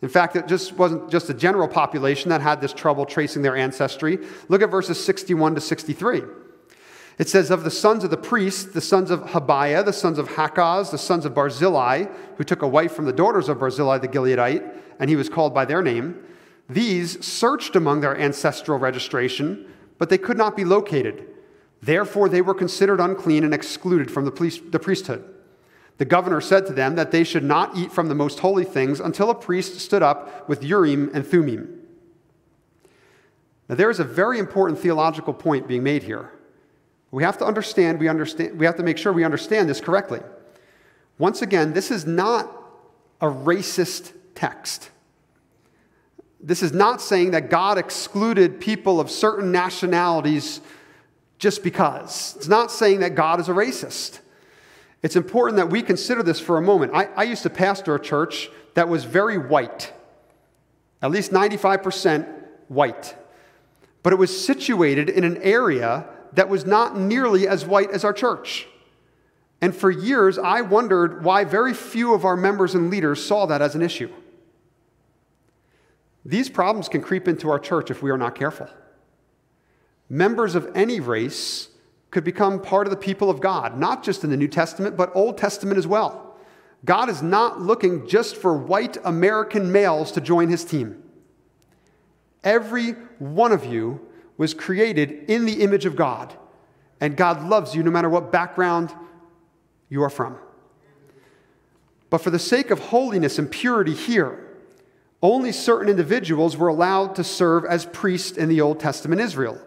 [0.00, 3.56] In fact, it just wasn't just the general population that had this trouble tracing their
[3.56, 4.18] ancestry.
[4.48, 6.22] Look at verses 61 to 63.
[7.18, 10.28] It says, Of the sons of the priests, the sons of Habaiah, the sons of
[10.28, 14.08] Hakkoz, the sons of Barzillai, who took a wife from the daughters of Barzillai the
[14.08, 16.22] Gileadite, and he was called by their name.
[16.68, 19.66] These searched among their ancestral registration,
[19.98, 21.26] but they could not be located.
[21.82, 25.24] Therefore, they were considered unclean and excluded from the, the priesthood.
[25.96, 29.00] The governor said to them that they should not eat from the most holy things
[29.00, 31.80] until a priest stood up with Urim and Thummim.
[33.68, 36.30] Now, there is a very important theological point being made here.
[37.10, 40.20] We have to understand, we understand, we have to make sure we understand this correctly.
[41.18, 42.52] Once again, this is not
[43.20, 44.90] a racist text.
[46.40, 50.60] This is not saying that God excluded people of certain nationalities
[51.38, 52.36] just because.
[52.36, 54.20] It's not saying that God is a racist.
[55.02, 56.92] It's important that we consider this for a moment.
[56.94, 59.92] I, I used to pastor a church that was very white,
[61.02, 62.26] at least 95%
[62.68, 63.16] white.
[64.02, 68.12] But it was situated in an area that was not nearly as white as our
[68.12, 68.66] church.
[69.60, 73.60] And for years, I wondered why very few of our members and leaders saw that
[73.60, 74.12] as an issue.
[76.24, 78.68] These problems can creep into our church if we are not careful.
[80.08, 81.68] Members of any race
[82.10, 85.14] could become part of the people of God, not just in the New Testament, but
[85.14, 86.36] Old Testament as well.
[86.84, 91.02] God is not looking just for white American males to join his team.
[92.44, 94.07] Every one of you
[94.38, 96.32] was created in the image of God,
[97.00, 98.94] and God loves you no matter what background
[99.90, 100.38] you are from.
[102.08, 104.46] But for the sake of holiness and purity here,
[105.20, 109.60] only certain individuals were allowed to serve as priests in the Old Testament Israel.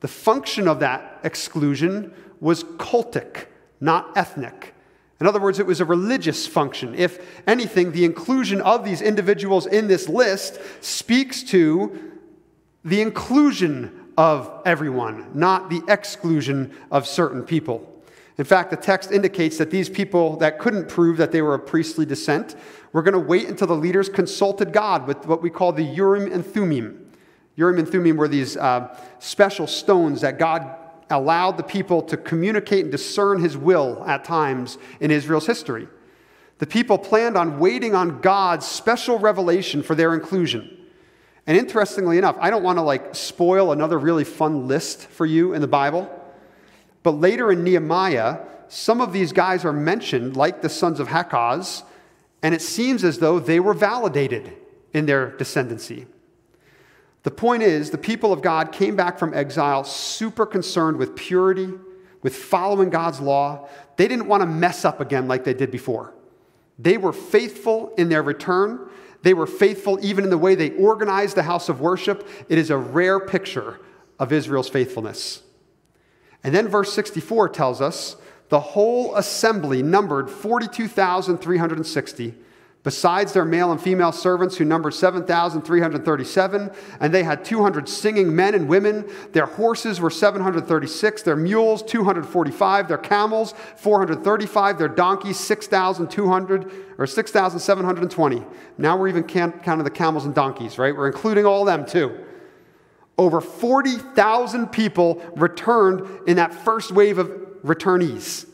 [0.00, 3.46] The function of that exclusion was cultic,
[3.80, 4.74] not ethnic.
[5.20, 6.94] In other words, it was a religious function.
[6.94, 12.13] If anything, the inclusion of these individuals in this list speaks to
[12.84, 17.90] the inclusion of everyone, not the exclusion of certain people.
[18.36, 21.66] In fact, the text indicates that these people that couldn't prove that they were of
[21.66, 22.56] priestly descent
[22.92, 26.30] were going to wait until the leaders consulted God with what we call the Urim
[26.30, 27.12] and Thummim.
[27.56, 30.76] Urim and Thummim were these uh, special stones that God
[31.10, 35.86] allowed the people to communicate and discern his will at times in Israel's history.
[36.58, 40.83] The people planned on waiting on God's special revelation for their inclusion.
[41.46, 45.52] And interestingly enough, I don't want to like spoil another really fun list for you
[45.52, 46.10] in the Bible,
[47.02, 51.82] but later in Nehemiah, some of these guys are mentioned, like the sons of Hakkoz,
[52.42, 54.52] and it seems as though they were validated
[54.92, 56.06] in their descendancy.
[57.24, 61.72] The point is, the people of God came back from exile super concerned with purity,
[62.22, 63.68] with following God's law.
[63.96, 66.14] They didn't want to mess up again like they did before.
[66.78, 68.90] They were faithful in their return.
[69.24, 72.28] They were faithful even in the way they organized the house of worship.
[72.50, 73.80] It is a rare picture
[74.18, 75.42] of Israel's faithfulness.
[76.44, 78.16] And then verse 64 tells us
[78.50, 82.34] the whole assembly numbered 42,360
[82.84, 86.70] besides their male and female servants who numbered 7,337,
[87.00, 89.10] and they had 200 singing men and women.
[89.32, 98.44] Their horses were 736, their mules 245, their camels 435, their donkeys 6,200 or 6,720.
[98.78, 100.94] Now we're even counting the camels and donkeys, right?
[100.94, 102.24] We're including all of them too.
[103.16, 107.28] Over 40,000 people returned in that first wave of
[107.64, 108.46] returnees.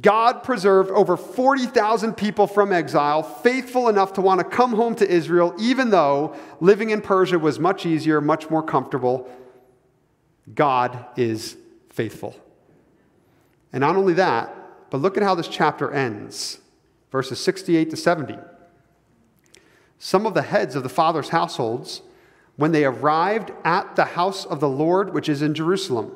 [0.00, 5.08] God preserved over 40,000 people from exile, faithful enough to want to come home to
[5.08, 9.30] Israel, even though living in Persia was much easier, much more comfortable.
[10.52, 11.56] God is
[11.90, 12.34] faithful.
[13.72, 14.54] And not only that,
[14.90, 16.58] but look at how this chapter ends
[17.14, 18.36] verses 68 to 70.
[20.00, 22.02] Some of the heads of the father's households,
[22.56, 26.10] when they arrived at the house of the Lord, which is in Jerusalem,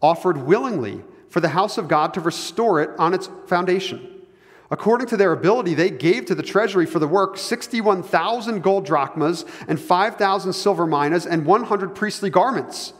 [0.00, 1.02] offered willingly
[1.34, 4.22] for the house of God to restore it on its foundation.
[4.70, 9.44] According to their ability, they gave to the treasury for the work 61,000 gold drachmas
[9.66, 12.92] and 5,000 silver minas and 100 priestly garments.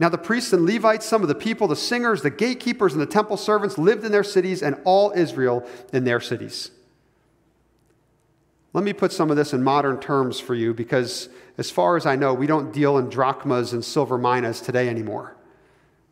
[0.00, 3.06] Now, the priests and Levites, some of the people, the singers, the gatekeepers, and the
[3.06, 6.72] temple servants lived in their cities, and all Israel in their cities.
[8.72, 12.04] Let me put some of this in modern terms for you because, as far as
[12.04, 15.36] I know, we don't deal in drachmas and silver minas today anymore.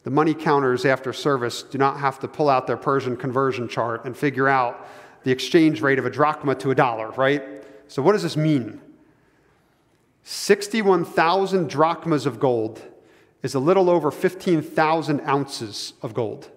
[0.05, 4.05] The money counters after service do not have to pull out their Persian conversion chart
[4.05, 4.87] and figure out
[5.25, 7.43] the exchange rate of a drachma to a dollar, right?
[7.89, 8.81] So, what does this mean?
[10.23, 12.83] 61,000 drachmas of gold
[13.43, 16.51] is a little over 15,000 ounces of gold.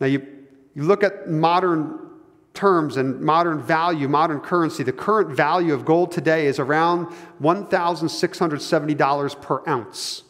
[0.00, 0.26] Now, you,
[0.74, 2.00] you look at modern
[2.54, 7.06] terms and modern value, modern currency, the current value of gold today is around
[7.40, 10.24] $1,670 per ounce.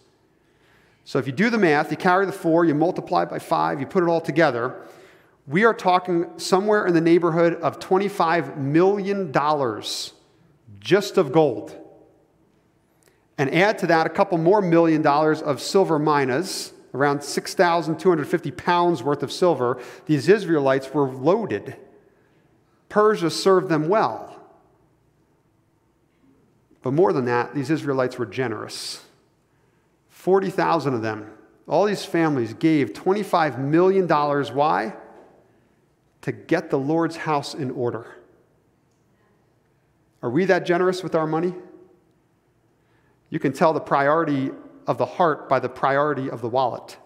[1.08, 3.86] So if you do the math, you carry the four, you multiply by five, you
[3.86, 4.76] put it all together,
[5.46, 9.32] we are talking somewhere in the neighborhood of $25 million
[10.80, 11.74] just of gold.
[13.38, 19.02] And add to that a couple more million dollars of silver minas, around 6,250 pounds
[19.02, 19.80] worth of silver.
[20.04, 21.74] These Israelites were loaded.
[22.90, 24.38] Persia served them well.
[26.82, 29.06] But more than that, these Israelites were generous.
[30.28, 31.30] 40,000 of them,
[31.66, 34.06] all these families gave $25 million.
[34.06, 34.94] Why?
[36.20, 38.14] To get the Lord's house in order.
[40.22, 41.54] Are we that generous with our money?
[43.30, 44.50] You can tell the priority
[44.86, 46.98] of the heart by the priority of the wallet.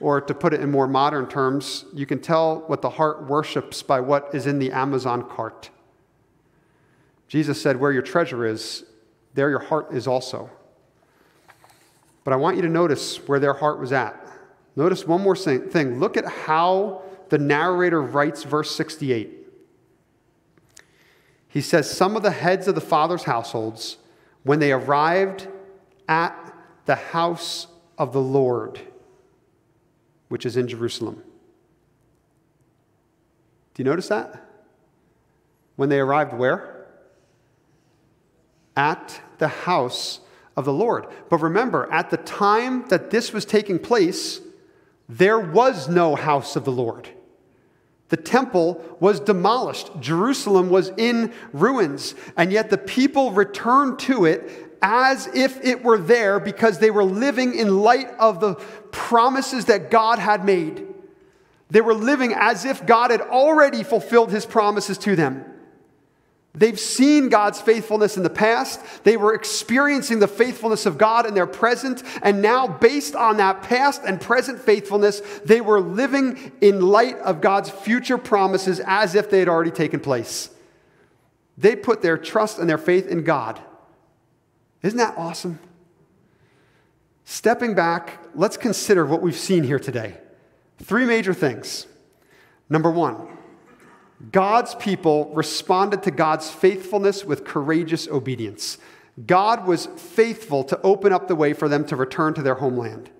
[0.00, 3.84] Or to put it in more modern terms, you can tell what the heart worships
[3.84, 5.70] by what is in the Amazon cart.
[7.28, 8.84] Jesus said, Where your treasure is,
[9.34, 10.50] there your heart is also.
[12.24, 14.16] But I want you to notice where their heart was at.
[14.76, 15.98] Notice one more thing.
[15.98, 19.38] Look at how the narrator writes verse 68.
[21.48, 23.96] He says, Some of the heads of the father's households,
[24.42, 25.48] when they arrived
[26.08, 26.54] at
[26.86, 27.66] the house
[27.98, 28.80] of the Lord,
[30.28, 31.22] which is in Jerusalem.
[33.74, 34.46] Do you notice that?
[35.76, 36.86] When they arrived where?
[38.76, 40.20] At the house
[40.56, 41.06] of the Lord.
[41.28, 44.40] But remember, at the time that this was taking place,
[45.08, 47.08] there was no house of the Lord.
[48.10, 49.90] The temple was demolished.
[50.00, 52.14] Jerusalem was in ruins.
[52.36, 57.04] And yet the people returned to it as if it were there because they were
[57.04, 58.54] living in light of the
[58.90, 60.86] promises that God had made.
[61.70, 65.44] They were living as if God had already fulfilled his promises to them.
[66.52, 68.80] They've seen God's faithfulness in the past.
[69.04, 72.02] They were experiencing the faithfulness of God in their present.
[72.22, 77.40] And now, based on that past and present faithfulness, they were living in light of
[77.40, 80.50] God's future promises as if they had already taken place.
[81.56, 83.60] They put their trust and their faith in God.
[84.82, 85.60] Isn't that awesome?
[87.24, 90.16] Stepping back, let's consider what we've seen here today.
[90.78, 91.86] Three major things.
[92.68, 93.28] Number one,
[94.32, 98.78] God's people responded to God's faithfulness with courageous obedience.
[99.26, 103.10] God was faithful to open up the way for them to return to their homeland.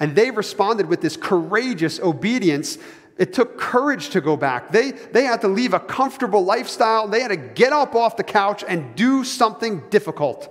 [0.00, 2.76] And they responded with this courageous obedience.
[3.18, 4.72] It took courage to go back.
[4.72, 7.06] They, they had to leave a comfortable lifestyle.
[7.06, 10.48] They had to get up off the couch and do something difficult.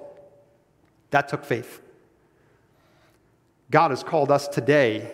[1.10, 1.82] That took faith.
[3.70, 5.12] God has called us today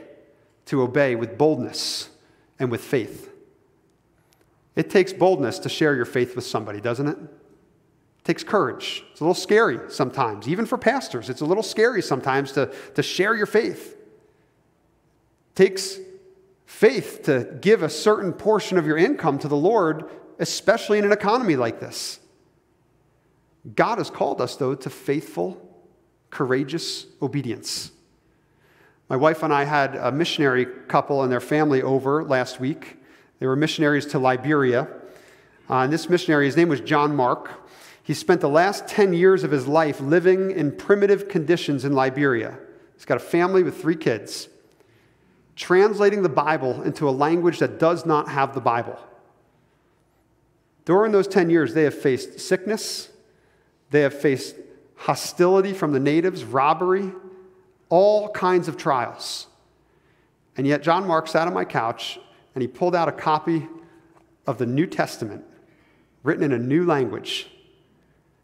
[0.65, 2.09] to obey with boldness
[2.59, 3.31] and with faith.
[4.77, 7.17] It takes boldness to share your faith with somebody, doesn't it?
[7.17, 9.03] It takes courage.
[9.11, 11.31] It's a little scary sometimes, even for pastors.
[11.31, 13.95] It's a little scary sometimes to, to share your faith.
[13.95, 15.97] It takes
[16.67, 21.11] faith to give a certain portion of your income to the Lord, especially in an
[21.11, 22.19] economy like this.
[23.75, 25.59] God has called us, though, to faithful,
[26.29, 27.91] courageous obedience.
[29.09, 32.97] My wife and I had a missionary couple and their family over last week.
[33.39, 34.87] They were missionaries to Liberia.
[35.69, 37.51] Uh, and this missionary, his name was John Mark.
[38.01, 42.57] He spent the last 10 years of his life living in primitive conditions in Liberia.
[42.95, 44.47] He's got a family with three kids,
[45.55, 48.97] translating the Bible into a language that does not have the Bible.
[50.85, 53.09] During those 10 years, they have faced sickness,
[53.91, 54.55] they have faced
[54.95, 57.11] hostility from the natives, robbery,
[57.89, 59.47] all kinds of trials.
[60.55, 62.19] And yet, John Mark sat on my couch
[62.57, 63.67] and he pulled out a copy
[64.47, 65.45] of the New Testament
[66.23, 67.51] written in a new language.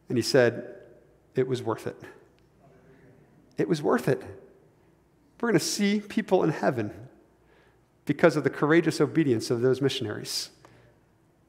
[0.08, 0.76] And he said,
[1.34, 2.00] It was worth it.
[3.58, 4.22] It was worth it.
[5.42, 6.92] We're going to see people in heaven
[8.06, 10.52] because of the courageous obedience of those missionaries.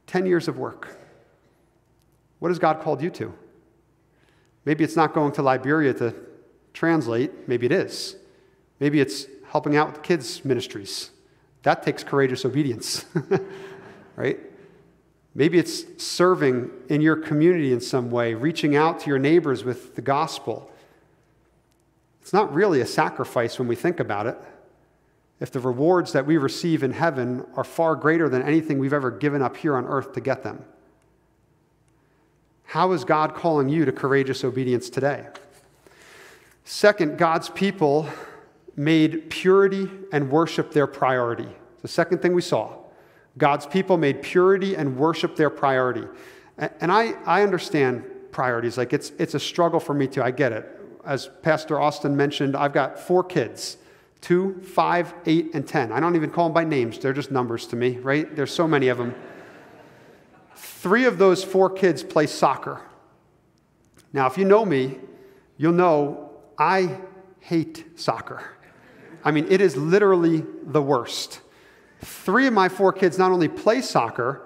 [0.07, 0.97] 10 years of work.
[2.39, 3.35] What has God called you to?
[4.65, 6.15] Maybe it's not going to Liberia to
[6.73, 8.17] translate, maybe it is.
[8.81, 11.11] Maybe it's helping out with the kids' ministries.
[11.65, 13.07] That takes courageous obedience,
[14.17, 14.39] right?
[15.35, 19.97] Maybe it's serving in your community in some way, reaching out to your neighbors with
[19.97, 20.71] the gospel.
[22.21, 24.39] It's not really a sacrifice when we think about it.
[25.41, 29.11] If the rewards that we receive in heaven are far greater than anything we've ever
[29.11, 30.65] given up here on earth to get them.
[32.65, 35.27] How is God calling you to courageous obedience today?
[36.65, 38.09] Second, God's people
[38.77, 41.49] made purity and worship their priority.
[41.83, 42.79] The second thing we saw
[43.37, 46.07] God's people made purity and worship their priority.
[46.57, 48.79] And I, I understand priorities.
[48.79, 50.23] Like it's, it's a struggle for me too.
[50.23, 50.69] I get it.
[51.05, 53.77] As Pastor Austin mentioned, I've got four kids
[54.25, 55.93] two, five, eight, and 10.
[55.93, 58.35] I don't even call them by names, they're just numbers to me, right?
[58.35, 59.15] There's so many of them.
[60.57, 62.81] Three of those four kids play soccer.
[64.15, 64.97] Now, if you know me,
[65.59, 67.01] you'll know I
[67.41, 68.54] hate soccer.
[69.25, 71.41] I mean, it is literally the worst.
[72.01, 74.43] Three of my four kids not only play soccer,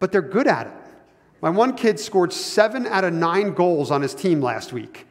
[0.00, 0.72] but they're good at it.
[1.40, 5.06] My one kid scored seven out of nine goals on his team last week.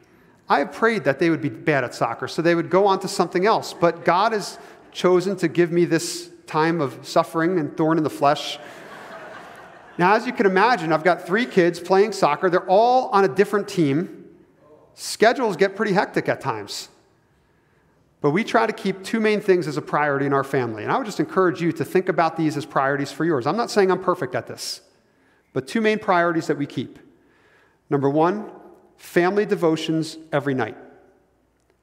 [0.48, 3.00] I have prayed that they would be bad at soccer, so they would go on
[3.00, 3.72] to something else.
[3.72, 4.58] But God has
[4.92, 8.58] chosen to give me this time of suffering and thorn in the flesh.
[9.96, 12.50] now, as you can imagine, I've got three kids playing soccer.
[12.50, 14.26] They're all on a different team.
[14.94, 16.88] Schedules get pretty hectic at times.
[18.20, 20.82] But we try to keep two main things as a priority in our family.
[20.82, 23.46] And I would just encourage you to think about these as priorities for yours.
[23.46, 24.82] I'm not saying I'm perfect at this,
[25.52, 26.98] but two main priorities that we keep.
[27.88, 28.50] Number one,
[28.96, 30.76] family devotions every night.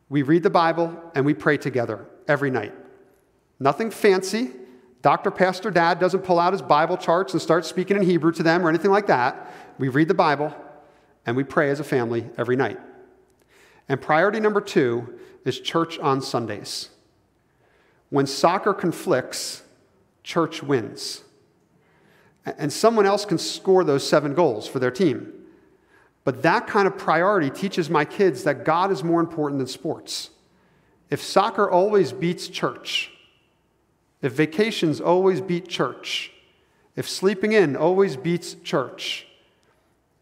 [0.09, 2.73] We read the Bible and we pray together every night.
[3.59, 4.51] Nothing fancy.
[5.01, 5.31] Dr.
[5.31, 8.65] Pastor Dad doesn't pull out his Bible charts and start speaking in Hebrew to them
[8.65, 9.51] or anything like that.
[9.79, 10.55] We read the Bible
[11.25, 12.79] and we pray as a family every night.
[13.89, 16.89] And priority number two is church on Sundays.
[18.09, 19.63] When soccer conflicts,
[20.23, 21.23] church wins.
[22.45, 25.33] And someone else can score those seven goals for their team.
[26.23, 30.29] But that kind of priority teaches my kids that God is more important than sports.
[31.09, 33.11] If soccer always beats church,
[34.21, 36.31] if vacations always beat church,
[36.95, 39.27] if sleeping in always beats church,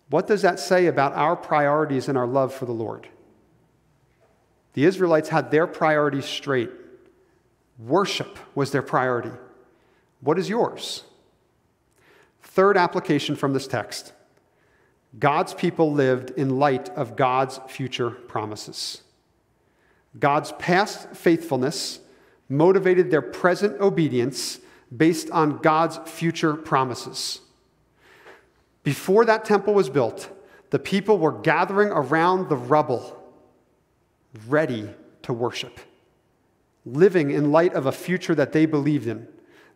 [0.10, 3.08] what does that say about our priorities and our love for the Lord?
[4.76, 6.70] The Israelites had their priorities straight.
[7.80, 9.32] Worship was their priority.
[10.20, 11.04] What is yours?
[12.44, 14.12] Third application from this text
[15.18, 19.02] God's people lived in light of God's future promises.
[20.20, 22.00] God's past faithfulness
[22.50, 24.60] motivated their present obedience
[24.96, 27.40] based on God's future promises.
[28.84, 30.30] Before that temple was built,
[30.70, 33.25] the people were gathering around the rubble,
[34.48, 34.90] ready
[35.24, 35.80] to worship,
[36.86, 39.28] living in light of a future that they believed in.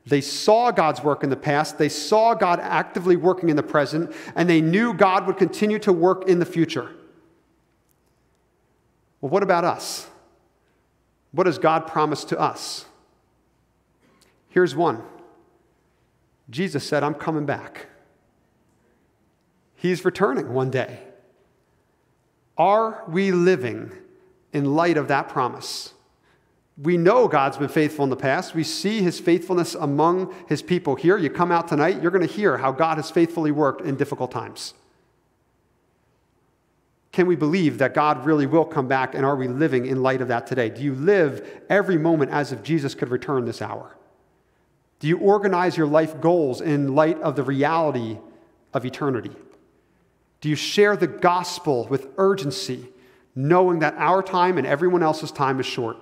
[0.05, 4.13] They saw God's work in the past, they saw God actively working in the present,
[4.35, 6.89] and they knew God would continue to work in the future.
[9.21, 10.07] Well, what about us?
[11.31, 12.85] What does God promise to us?
[14.49, 15.03] Here's one
[16.49, 17.87] Jesus said, I'm coming back.
[19.75, 20.99] He's returning one day.
[22.57, 23.93] Are we living
[24.53, 25.93] in light of that promise?
[26.81, 28.55] We know God's been faithful in the past.
[28.55, 31.17] We see his faithfulness among his people here.
[31.17, 34.31] You come out tonight, you're going to hear how God has faithfully worked in difficult
[34.31, 34.73] times.
[37.11, 40.21] Can we believe that God really will come back, and are we living in light
[40.21, 40.69] of that today?
[40.69, 43.97] Do you live every moment as if Jesus could return this hour?
[44.99, 48.19] Do you organize your life goals in light of the reality
[48.73, 49.31] of eternity?
[50.39, 52.89] Do you share the gospel with urgency,
[53.39, 55.95] knowing that our time and everyone else's time is short?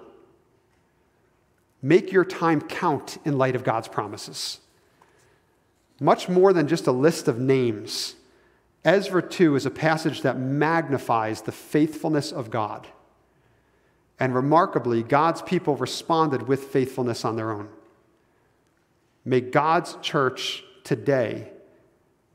[1.84, 4.60] Make your time count in light of God's promises.
[6.00, 8.16] Much more than just a list of names,
[8.84, 12.88] Ezra 2 is a passage that magnifies the faithfulness of God.
[14.20, 17.70] And remarkably, God's people responded with faithfulness on their own.
[19.24, 21.52] May God's church today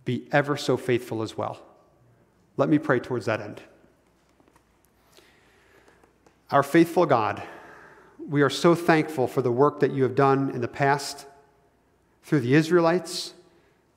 [0.04, 1.60] be ever so faithful as well.
[2.56, 3.62] Let me pray towards that end.
[6.52, 7.42] Our faithful God,
[8.28, 11.24] we are so thankful for the work that you have done in the past
[12.24, 13.32] through the Israelites,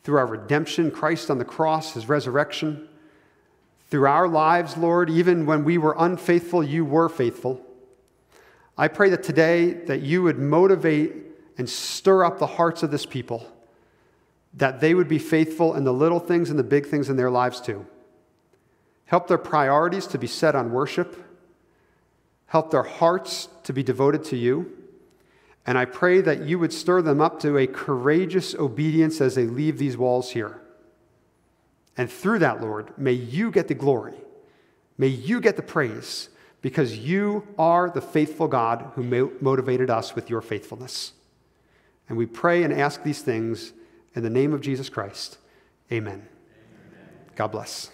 [0.05, 2.87] through our redemption, Christ on the cross, his resurrection,
[3.89, 7.61] through our lives, Lord, even when we were unfaithful, you were faithful.
[8.77, 11.13] I pray that today that you would motivate
[11.57, 13.45] and stir up the hearts of this people,
[14.53, 17.29] that they would be faithful in the little things and the big things in their
[17.29, 17.85] lives too.
[19.07, 21.21] Help their priorities to be set on worship
[22.55, 24.71] Help their hearts to be devoted to you.
[25.65, 29.43] And I pray that you would stir them up to a courageous obedience as they
[29.43, 30.61] leave these walls here.
[31.97, 34.13] And through that, Lord, may you get the glory.
[34.97, 36.29] May you get the praise
[36.61, 39.03] because you are the faithful God who
[39.41, 41.11] motivated us with your faithfulness.
[42.07, 43.73] And we pray and ask these things
[44.13, 45.39] in the name of Jesus Christ.
[45.91, 46.13] Amen.
[46.13, 46.27] Amen.
[47.35, 47.91] God bless.